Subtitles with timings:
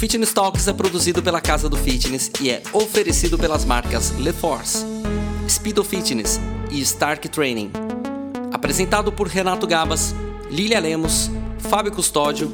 [0.00, 4.82] Fitness Talks é produzido pela Casa do Fitness e é oferecido pelas marcas LeForce,
[5.46, 7.70] Speedo Fitness e Stark Training.
[8.50, 10.14] Apresentado por Renato Gabas,
[10.50, 12.50] Lilia Lemos, Fábio Custódio,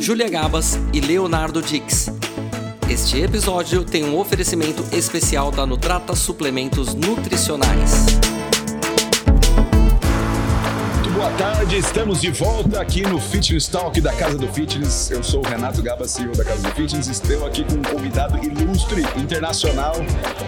[0.00, 2.10] Júlia Gabas e Leonardo Dix.
[2.90, 8.06] Este episódio tem um oferecimento especial da Nutrata Suplementos Nutricionais.
[11.28, 11.76] Boa tarde.
[11.76, 15.10] Estamos de volta aqui no Fitness Talk da Casa do Fitness.
[15.10, 17.06] Eu sou o Renato Gaba, CEO da Casa do Fitness.
[17.06, 19.94] Estou aqui com um convidado ilustre, internacional,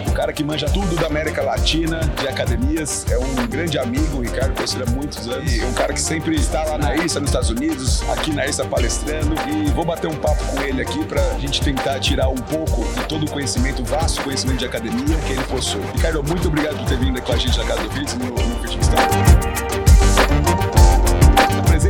[0.07, 3.05] um cara que manja tudo da América Latina, de academias.
[3.11, 5.55] É um grande amigo, o Ricardo, conheço ele há muitos anos.
[5.55, 8.65] E um cara que sempre está lá na IRSA, nos Estados Unidos, aqui na IRSA
[8.65, 9.35] palestrando.
[9.49, 12.83] E vou bater um papo com ele aqui para a gente tentar tirar um pouco
[12.95, 15.81] de todo o conhecimento, vasto conhecimento de academia que ele possui.
[15.95, 18.29] Ricardo, muito obrigado por ter vindo aqui com a gente na Casa do Fitness, no,
[18.29, 19.80] no Fitness Talk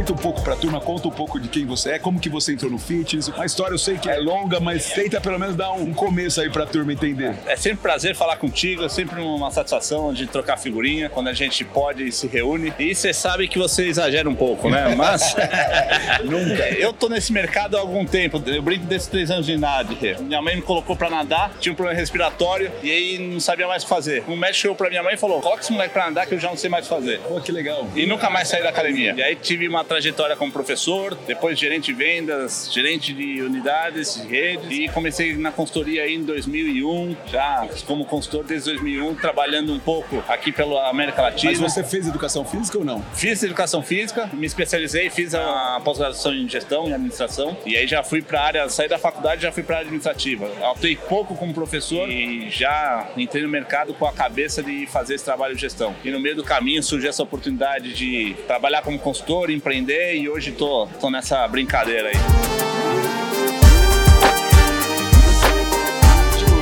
[0.01, 2.53] apresenta um pouco pra turma, conta um pouco de quem você é, como que você
[2.53, 3.31] entrou no fitness.
[3.37, 6.49] A história eu sei que é longa, mas tenta pelo menos dar um começo aí
[6.49, 7.35] pra turma entender.
[7.45, 11.33] É sempre um prazer falar contigo, é sempre uma satisfação de trocar figurinha quando a
[11.33, 12.73] gente pode e se reúne.
[12.79, 14.95] E você sabe que você exagera um pouco, né?
[14.95, 15.35] Mas
[16.25, 16.69] nunca.
[16.69, 18.41] Eu tô nesse mercado há algum tempo.
[18.45, 19.97] Eu brinco desses três anos de idade.
[20.21, 23.83] Minha mãe me colocou pra nadar, tinha um problema respiratório e aí não sabia mais
[23.83, 24.23] o que fazer.
[24.27, 26.39] Um médico chegou pra minha mãe e falou: coloca esse moleque pra nadar que eu
[26.39, 27.19] já não sei mais o que fazer.
[27.19, 27.87] Pô, que legal.
[27.95, 29.13] E nunca mais saí da academia.
[29.15, 34.25] E aí tive uma trajetória como professor, depois gerente de vendas, gerente de unidades, de
[34.25, 40.23] redes e comecei na consultoria em 2001, já como consultor desde 2001, trabalhando um pouco
[40.29, 41.51] aqui pela América Latina.
[41.51, 43.03] Mas você fez educação física ou não?
[43.13, 48.01] Fiz educação física, me especializei, fiz a pós-graduação em gestão e administração e aí já
[48.01, 50.49] fui para a área, saí da faculdade já fui para a área administrativa.
[50.71, 55.25] Atuei pouco como professor e já entrei no mercado com a cabeça de fazer esse
[55.25, 55.93] trabalho de gestão.
[56.01, 60.51] E no meio do caminho surgiu essa oportunidade de trabalhar como consultor, empreender e hoje
[60.51, 62.15] tô, tô nessa brincadeira aí.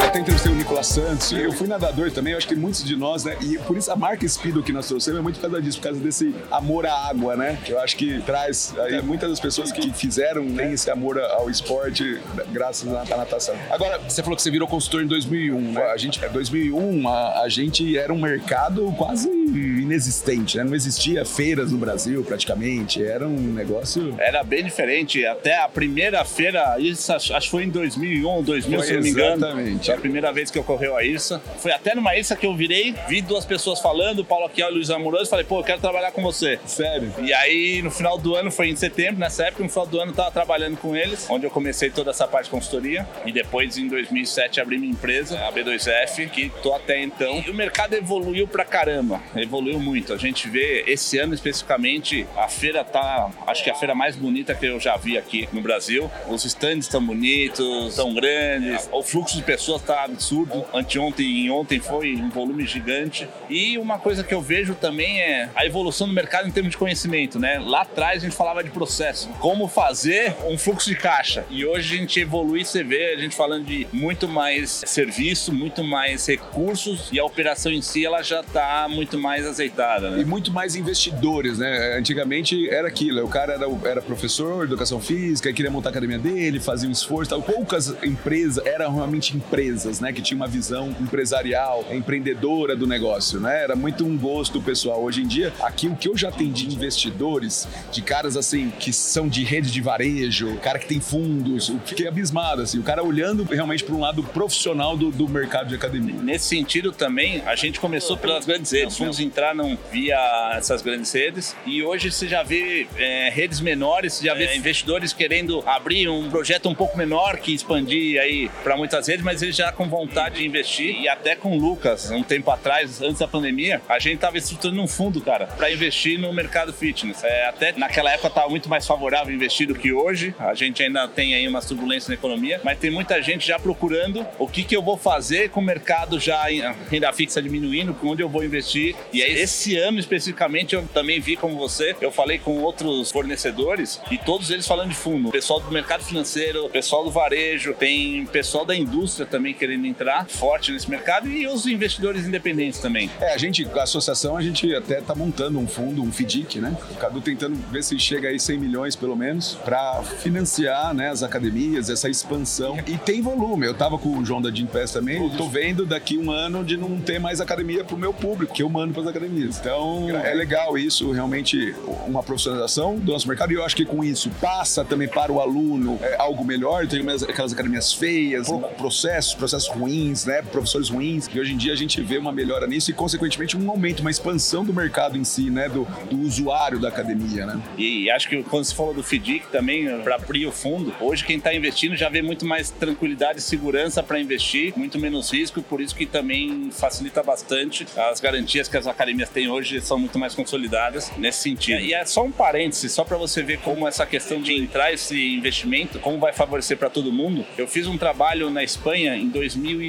[0.01, 1.31] até entrevistei o Nicolas Santos.
[1.31, 3.35] Eu fui nadador também, eu acho que muitos de nós, né?
[3.41, 5.85] E por isso a marca Speedo que nós trouxemos é muito por causa disso, por
[5.85, 7.57] causa desse amor à água, né?
[7.67, 12.19] Eu acho que traz aí muitas das pessoas que fizeram têm esse amor ao esporte
[12.51, 13.55] graças à natação.
[13.71, 15.83] Agora, você falou que você virou consultor em 2001, né?
[15.85, 20.63] A gente, 2001, é, a, a gente era um mercado quase inexistente, né?
[20.63, 24.15] Não existia feiras no Brasil praticamente, era um negócio...
[24.19, 28.87] Era bem diferente, até a primeira feira, isso acho que foi em 2001, 2000, foi
[28.87, 29.45] se não me engano.
[29.45, 31.41] Exatamente primeira vez que ocorreu a IRSA.
[31.57, 34.89] Foi até numa IRSA que eu virei, vi duas pessoas falando, Paulo Aquel e Luiz
[34.89, 36.59] Amoroso, e falei, pô, eu quero trabalhar com você.
[36.65, 37.13] Sério?
[37.21, 40.11] E aí, no final do ano, foi em setembro, nessa época, no final do ano,
[40.11, 43.07] eu tava trabalhando com eles, onde eu comecei toda essa parte de consultoria.
[43.25, 47.43] E depois, em 2007, abri minha empresa, a B2F, que tô até então.
[47.45, 50.13] E o mercado evoluiu pra caramba, evoluiu muito.
[50.13, 54.53] A gente vê, esse ano especificamente, a feira tá, acho que a feira mais bonita
[54.55, 56.09] que eu já vi aqui no Brasil.
[56.27, 60.48] Os stands estão bonitos, tão grandes, o fluxo de pessoas tá absurdo.
[60.73, 63.27] Anteontem e ontem foi um volume gigante.
[63.49, 66.77] E uma coisa que eu vejo também é a evolução do mercado em termos de
[66.77, 67.59] conhecimento, né?
[67.59, 71.45] Lá atrás a gente falava de processo, como fazer um fluxo de caixa.
[71.49, 75.83] E hoje a gente evolui, você vê, a gente falando de muito mais serviço, muito
[75.83, 80.11] mais recursos e a operação em si ela já está muito mais azeitada.
[80.11, 80.21] Né?
[80.21, 81.97] E muito mais investidores, né?
[81.97, 86.59] Antigamente era aquilo, o cara era, era professor educação física, queria montar a academia dele,
[86.59, 87.41] fazia um esforço, tal.
[87.41, 90.13] poucas empresas eram realmente empresas né?
[90.13, 93.61] Que tinha uma visão empresarial, empreendedora do negócio, né?
[93.61, 95.03] Era muito um gosto pessoal.
[95.03, 98.93] Hoje em dia, aqui o que eu já atendi de investidores, de caras assim, que
[98.93, 103.03] são de rede de varejo, cara que tem fundos, eu fiquei abismado, assim, o cara
[103.03, 106.15] olhando realmente para um lado profissional do, do mercado de academia.
[106.21, 108.97] Nesse sentido também, a gente começou pelas grandes redes.
[108.97, 114.25] Fomos entraram via essas grandes redes e hoje você já vê é, redes menores, você
[114.25, 118.77] já vê é, investidores querendo abrir um projeto um pouco menor que expandir aí para
[118.77, 122.21] muitas redes, mas eles já com vontade de investir e até com o Lucas, um
[122.21, 126.33] tempo atrás, antes da pandemia, a gente estava estruturando um fundo, cara, para investir no
[126.33, 127.23] mercado fitness.
[127.23, 130.35] É, até naquela época estava muito mais favorável investir do que hoje.
[130.37, 134.27] A gente ainda tem aí umas turbulências na economia, mas tem muita gente já procurando
[134.37, 136.61] o que, que eu vou fazer com o mercado já em
[136.91, 138.95] renda fixa diminuindo, onde eu vou investir.
[139.13, 144.01] E aí, esse ano especificamente, eu também vi como você, eu falei com outros fornecedores
[144.11, 145.31] e todos eles falando de fundo.
[145.31, 150.25] Pessoal do mercado financeiro, pessoal do varejo, tem pessoal da indústria também querendo querendo entrar
[150.27, 153.09] forte nesse mercado e os investidores independentes também.
[153.21, 156.75] É, a gente, a associação, a gente até está montando um fundo, um FDIC, né?
[156.91, 161.21] O Cadu tentando ver se chega aí 100 milhões pelo menos para financiar né, as
[161.21, 162.77] academias, essa expansão.
[162.87, 163.67] E tem volume.
[163.67, 166.75] Eu estava com o João da Pass também, eu tô vendo daqui um ano de
[166.75, 169.59] não ter mais academia pro meu público, que eu mando para as academias.
[169.59, 171.75] Então é legal isso, realmente
[172.07, 175.39] uma profissionalização do nosso mercado e eu acho que com isso passa também para o
[175.39, 176.87] aluno é, algo melhor.
[176.87, 178.47] Tem aquelas academias feias,
[178.77, 180.41] processos, processos ruins, né?
[180.41, 181.29] Professores ruins.
[181.33, 184.11] E hoje em dia a gente vê uma melhora nisso e, consequentemente, um aumento, uma
[184.11, 185.67] expansão do mercado em si, né?
[185.69, 187.61] Do, do usuário da academia, né?
[187.77, 191.37] E acho que quando você falou do FDIC também, para abrir o fundo, hoje quem
[191.37, 195.81] está investindo já vê muito mais tranquilidade e segurança para investir, muito menos risco, por
[195.81, 200.33] isso que também facilita bastante as garantias que as academias têm hoje são muito mais
[200.33, 201.79] consolidadas nesse sentido.
[201.79, 205.35] E é só um parêntese, só para você ver como essa questão de entrar esse
[205.35, 207.45] investimento, como vai favorecer para todo mundo.
[207.57, 209.29] Eu fiz um trabalho na Espanha em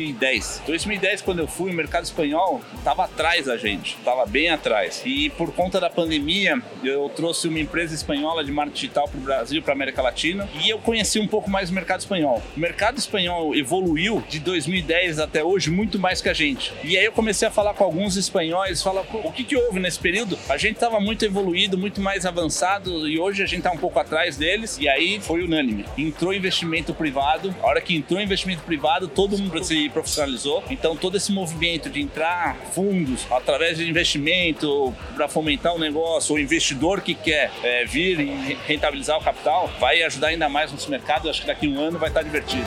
[0.01, 0.63] 2010.
[0.67, 5.03] 2010, quando eu fui, o mercado espanhol estava atrás da gente, estava bem atrás.
[5.05, 9.23] E por conta da pandemia, eu trouxe uma empresa espanhola de marketing digital para o
[9.23, 12.43] Brasil, para a América Latina, e eu conheci um pouco mais o mercado espanhol.
[12.57, 16.73] O mercado espanhol evoluiu de 2010 até hoje muito mais que a gente.
[16.83, 19.99] E aí eu comecei a falar com alguns espanhóis, falar o que, que houve nesse
[19.99, 20.39] período?
[20.49, 23.99] A gente estava muito evoluído, muito mais avançado, e hoje a gente está um pouco
[23.99, 25.85] atrás deles, e aí foi unânime.
[25.99, 30.63] Entrou investimento privado, a hora que entrou investimento privado, todo mundo se profissionalizou.
[30.71, 36.39] Então todo esse movimento de entrar fundos através de investimento para fomentar o negócio, o
[36.39, 41.29] investidor que quer é, vir e rentabilizar o capital, vai ajudar ainda mais nosso mercado.
[41.29, 42.65] Acho que daqui a um ano vai estar divertido.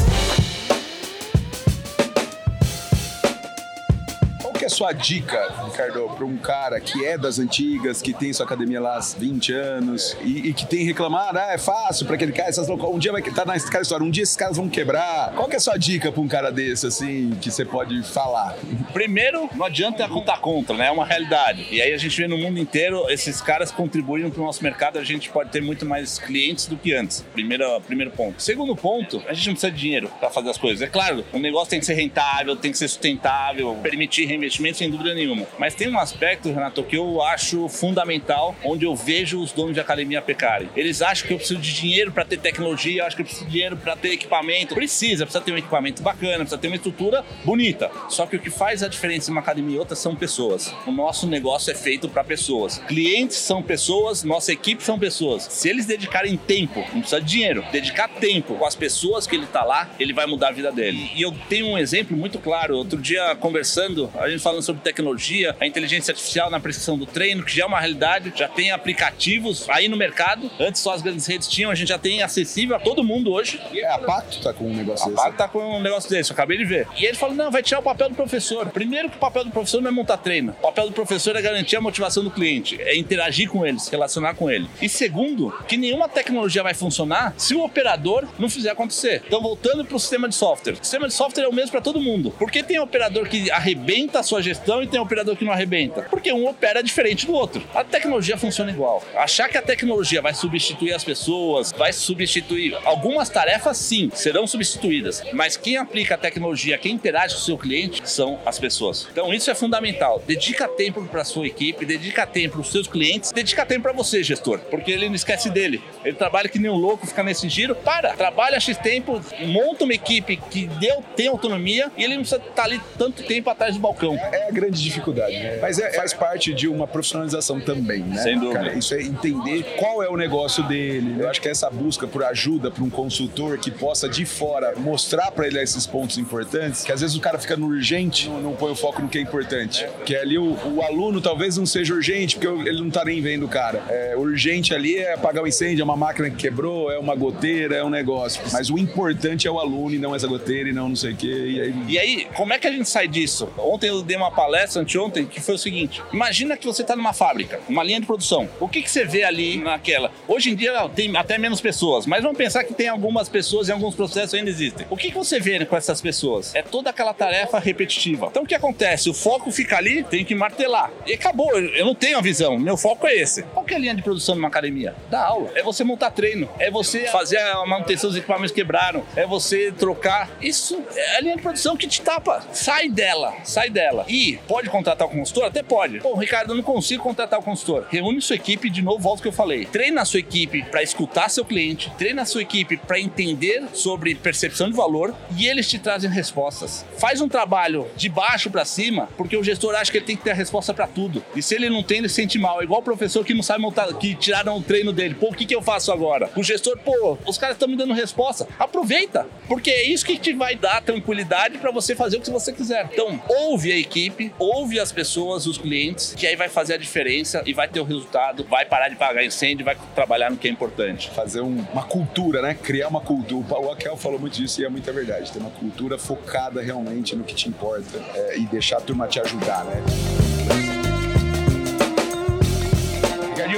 [4.63, 8.31] Que é a sua dica, Ricardo, para um cara que é das antigas, que tem
[8.31, 12.15] sua academia lá há 20 anos e, e que tem reclamado, ah, é fácil para
[12.15, 14.69] aquele cara, essas um dia vai estar tá na história, um dia esses caras vão
[14.69, 15.33] quebrar.
[15.35, 18.55] Qual que é a sua dica para um cara desse, assim, que você pode falar?
[18.93, 20.87] Primeiro, não adianta contar contra, né?
[20.87, 21.67] É uma realidade.
[21.69, 24.97] E aí a gente vê no mundo inteiro esses caras contribuindo para o nosso mercado,
[24.97, 27.19] a gente pode ter muito mais clientes do que antes.
[27.33, 28.41] Primeiro, primeiro ponto.
[28.41, 30.81] Segundo ponto, a gente não precisa de dinheiro para fazer as coisas.
[30.81, 34.77] É claro, o negócio tem que ser rentável, tem que ser sustentável, permitir reinvestir investimento
[34.77, 35.45] sem dúvida nenhuma.
[35.57, 39.79] Mas tem um aspecto, Renato, que eu acho fundamental, onde eu vejo os donos de
[39.79, 40.69] academia pecarem.
[40.75, 43.45] Eles acham que eu preciso de dinheiro para ter tecnologia, eu acho que eu preciso
[43.45, 44.75] de dinheiro para ter equipamento.
[44.75, 47.89] Precisa, precisa ter um equipamento bacana, precisa ter uma estrutura bonita.
[48.09, 50.73] Só que o que faz a diferença em uma academia e outra são pessoas.
[50.85, 52.77] O nosso negócio é feito para pessoas.
[52.87, 55.43] Clientes são pessoas, nossa equipe são pessoas.
[55.43, 59.45] Se eles dedicarem tempo, não precisa de dinheiro, dedicar tempo com as pessoas que ele
[59.45, 61.09] está lá, ele vai mudar a vida dele.
[61.15, 62.77] E eu tenho um exemplo muito claro.
[62.77, 67.43] Outro dia, conversando, a gente falando sobre tecnologia, a inteligência artificial na prescrição do treino,
[67.43, 70.51] que já é uma realidade, já tem aplicativos aí no mercado.
[70.59, 73.59] Antes só as grandes redes tinham, a gente já tem acessível a todo mundo hoje.
[73.73, 75.19] É, a Pacto tá com um negócio a desse.
[75.19, 76.87] A Pacto tá com um negócio desse, eu acabei de ver.
[76.97, 78.67] E ele falou: não, vai tirar o papel do professor.
[78.69, 80.51] Primeiro que o papel do professor não é montar treino.
[80.59, 83.89] O papel do professor é garantir a motivação do cliente, é interagir com ele, se
[83.89, 84.67] relacionar com ele.
[84.81, 89.23] E segundo, que nenhuma tecnologia vai funcionar se o operador não fizer acontecer.
[89.25, 90.73] Então, voltando para o sistema de software.
[90.73, 92.33] O sistema de software é o mesmo para todo mundo.
[92.37, 96.07] Porque tem operador que arrebenta a sua gestão e tem operador que não arrebenta?
[96.09, 97.61] Porque um opera diferente do outro.
[97.75, 99.03] A tecnologia funciona igual.
[99.15, 105.23] Achar que a tecnologia vai substituir as pessoas, vai substituir algumas tarefas, sim, serão substituídas.
[105.33, 109.07] Mas quem aplica a tecnologia, quem interage com o seu cliente, são as pessoas.
[109.11, 110.23] Então isso é fundamental.
[110.25, 114.23] Dedica tempo para sua equipe, dedica tempo para os seus clientes, dedica tempo para você,
[114.23, 115.79] gestor, porque ele não esquece dele.
[116.03, 117.75] Ele trabalha que nem um louco, fica nesse giro.
[117.75, 122.41] Para, trabalha X tempo, monta uma equipe que deu, tem autonomia e ele não precisa
[122.41, 124.17] estar ali tanto tempo atrás do balcão.
[124.31, 125.59] É a grande dificuldade, né?
[125.61, 128.21] Mas é, faz parte de uma profissionalização também, né?
[128.21, 128.59] Sem dúvida.
[128.59, 131.15] Cara, isso é entender qual é o negócio dele.
[131.19, 135.31] Eu acho que essa busca por ajuda para um consultor que possa de fora mostrar
[135.31, 138.53] para ele esses pontos importantes, que às vezes o cara fica no urgente, não, não
[138.53, 139.85] põe o foco no que é importante.
[140.05, 143.45] Que ali o, o, aluno talvez não seja urgente, porque ele não tá nem vendo
[143.45, 143.83] o cara.
[143.89, 147.75] É, urgente ali é apagar o incêndio, é uma máquina que quebrou, é uma goteira,
[147.75, 148.41] é um negócio.
[148.51, 151.15] Mas o importante é o aluno e não essa goteira e não não sei o
[151.15, 151.27] quê.
[151.27, 151.75] E aí...
[151.87, 153.49] e aí, como é que a gente sai disso?
[153.57, 157.13] Ontem eu dei uma palestra, anteontem, que foi o seguinte: imagina que você está numa
[157.13, 158.47] fábrica, uma linha de produção.
[158.59, 160.11] O que, que você vê ali naquela?
[160.27, 163.71] Hoje em dia tem até menos pessoas, mas vamos pensar que tem algumas pessoas e
[163.71, 164.85] alguns processos ainda existem.
[164.89, 166.53] O que, que você vê com essas pessoas?
[166.53, 168.27] É toda aquela tarefa repetitiva.
[168.29, 169.09] Então o que acontece?
[169.09, 170.91] O foco fica ali, tem que martelar.
[171.05, 173.43] E acabou, eu não tenho a visão, meu foco é esse.
[173.43, 174.95] Qual que é a linha de produção numa academia?
[175.09, 175.51] Da aula.
[175.55, 179.71] É você montar treino, é você fazer a manutenção dos equipamentos que quebraram, é você
[179.71, 180.29] trocar.
[180.41, 182.43] Isso é a linha de produção que te tapa.
[182.53, 184.02] Sai dela, sai dela.
[184.07, 185.45] E pode contratar o consultor?
[185.45, 185.99] Até pode.
[185.99, 187.87] Pô, Ricardo, eu não consigo contratar o consultor.
[187.89, 189.65] Reúne sua equipe, de novo, volta o que eu falei.
[189.65, 194.15] Treina a sua equipe para escutar seu cliente, treina a sua equipe para entender sobre
[194.15, 196.85] percepção de valor e eles te trazem respostas.
[196.97, 200.23] Faz um trabalho de baixo para cima, porque o gestor acha que ele tem que
[200.23, 201.23] ter a resposta para tudo.
[201.35, 202.61] E se ele não tem, ele se sente mal.
[202.61, 205.15] É igual o professor que não sabe montar, que tiraram o treino dele.
[205.15, 206.29] Pô, o que, que eu faço agora?
[206.35, 208.47] O gestor, pô, os caras estão me dando resposta.
[208.59, 212.51] Aproveita, porque é isso que te vai dar tranquilidade para você fazer o que você
[212.51, 212.89] quiser.
[212.91, 216.77] Então, ouve a equipe equipe, ouve as pessoas, os clientes, que aí vai fazer a
[216.77, 220.47] diferença e vai ter o resultado, vai parar de pagar incêndio, vai trabalhar no que
[220.47, 221.11] é importante.
[221.11, 222.55] Fazer um, uma cultura, né?
[222.55, 223.59] Criar uma cultura.
[223.59, 225.31] O Raquel falou muito disso e é muita verdade.
[225.31, 229.19] Ter uma cultura focada realmente no que te importa é, e deixar a turma te
[229.19, 229.83] ajudar, né?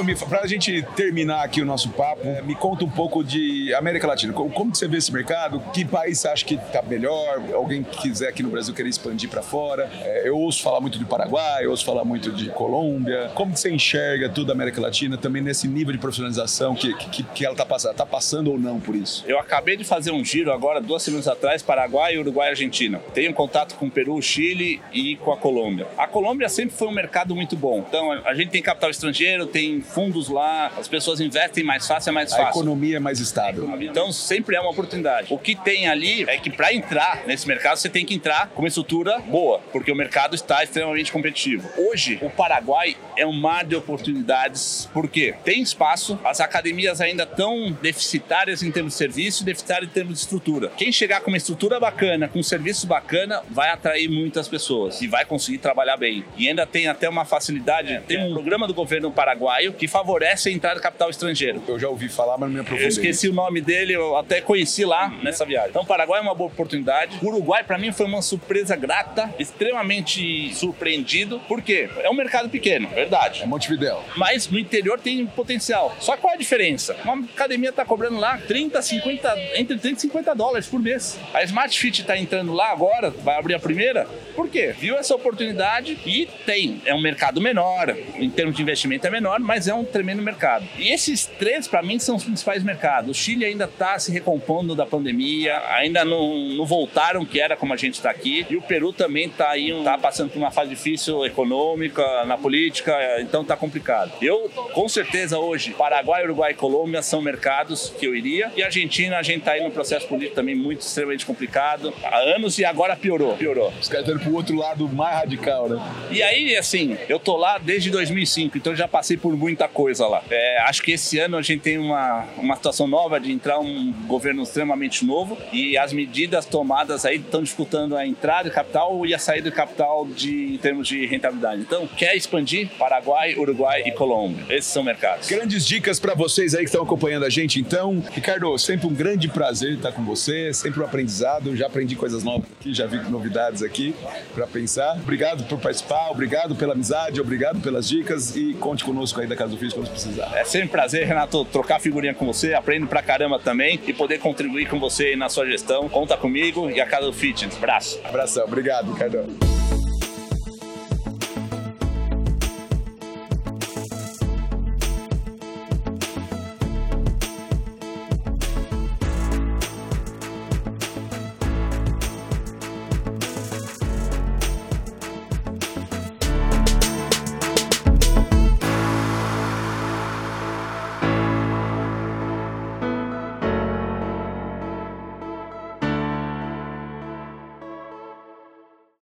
[0.06, 4.08] Ricardinho, para a gente terminar aqui o nosso papo, me conta um pouco de América
[4.08, 4.34] Latina.
[4.34, 5.60] Como, como você vê esse mercado?
[5.74, 7.42] Que país você acha que está melhor?
[7.54, 9.90] Alguém que quiser aqui no Brasil querer expandir para fora?
[10.02, 13.32] É, eu ouço falar muito de Paraguai, eu ouço falar muito de Colômbia.
[13.34, 17.46] Como você enxerga toda a América Latina também nesse nível de profissionalização que, que, que
[17.46, 17.92] ela está passando?
[17.92, 19.24] Está passando ou não por isso?
[19.28, 23.00] Eu acabei de fazer um giro agora, duas semanas atrás, Paraguai, Uruguai e Argentina.
[23.14, 25.88] Tenho contato com o Peru, Chile e com a Colômbia.
[25.98, 27.84] A Colômbia sempre foi um mercado muito bom.
[27.88, 32.14] Então, a gente tem capital estrangeiro, tem fundos lá, as pessoas investem mais fácil, é
[32.14, 32.48] mais fácil.
[32.48, 33.82] A economia é mais estável.
[33.82, 35.34] Então sempre é uma oportunidade.
[35.34, 38.62] O que tem ali é que para entrar nesse mercado você tem que entrar com
[38.62, 41.70] uma estrutura boa, porque o mercado está extremamente competitivo.
[41.78, 47.72] Hoje, o Paraguai é um mar de oportunidades, porque tem espaço, as academias ainda estão
[47.82, 50.72] deficitárias em termos de serviço e deficitárias em termos de estrutura.
[50.76, 55.08] Quem chegar com uma estrutura bacana, com um serviço bacana, vai atrair muitas pessoas e
[55.08, 56.26] vai conseguir trabalhar bem.
[56.38, 60.52] E ainda tem até uma facilidade, tem um programa do governo paraguaio que favorece a
[60.52, 61.62] entrada de capital estrangeiro.
[61.68, 62.86] Eu já ouvi falar, mas não me aprofundei.
[62.86, 65.70] Eu esqueci o nome dele, eu até conheci lá nessa viagem.
[65.70, 67.20] Então, Paraguai é uma boa oportunidade.
[67.24, 73.44] Uruguai, para mim, foi uma surpresa grata, extremamente surpreendido, porque é um mercado pequeno, verdade.
[73.44, 73.98] É Montevideo.
[74.16, 75.96] Mas no interior tem potencial.
[76.00, 76.96] Só qual é a diferença?
[77.04, 81.18] Uma academia está cobrando lá 30, 50, entre 30 e 50 dólares por mês.
[81.34, 84.08] A Smart Fit está entrando lá agora, vai abrir a primeira.
[84.36, 84.74] Por quê?
[84.78, 86.82] Viu essa oportunidade e tem.
[86.86, 90.66] É um mercado menor, em termos de investimento é menor, mas é um tremendo mercado.
[90.78, 93.10] E esses três, para mim, são os principais mercados.
[93.10, 97.74] O Chile ainda está se recompondo da pandemia, ainda não, não voltaram, que era como
[97.74, 98.46] a gente está aqui.
[98.50, 102.94] E o Peru também está aí, tá passando por uma fase difícil econômica, na política,
[103.20, 104.12] então está complicado.
[104.22, 108.52] Eu, com certeza, hoje, Paraguai, Uruguai e Colômbia são mercados que eu iria.
[108.56, 112.58] E Argentina, a gente está aí num processo político também muito extremamente complicado há anos
[112.58, 113.36] e agora piorou.
[113.36, 113.72] Piorou.
[113.80, 115.82] Os caras estão pro outro lado mais radical, né?
[116.12, 120.24] E aí, assim, eu tô lá desde 2005, então já passei por muita coisa lá.
[120.30, 123.94] É, acho que esse ano a gente tem uma, uma situação nova de entrar um
[124.08, 129.14] governo extremamente novo e as medidas tomadas aí estão dificultando a entrada de capital e
[129.14, 131.62] a saída de capital de, em termos de rentabilidade.
[131.62, 132.70] Então, quer expandir?
[132.78, 134.46] Paraguai, Uruguai e Colômbia.
[134.50, 135.28] Esses são mercados.
[135.28, 138.04] Grandes dicas para vocês aí que estão acompanhando a gente, então.
[138.12, 141.56] Ricardo, sempre um grande prazer estar com você, sempre um aprendizado.
[141.56, 143.96] Já aprendi coisas novas aqui, já vi novidades aqui
[144.34, 144.98] para pensar.
[144.98, 149.55] Obrigado por participar, obrigado pela amizade, obrigado pelas dicas e conte conosco aí da Casa
[149.74, 150.32] quando precisar.
[150.36, 154.20] É sempre um prazer, Renato, trocar figurinha com você, aprendo pra caramba também e poder
[154.20, 155.90] contribuir com você na sua gestão.
[155.90, 157.56] Conta comigo e a Casa do Fitness.
[157.58, 158.00] Abraço.
[158.04, 159.75] Abração, obrigado, Ricardo.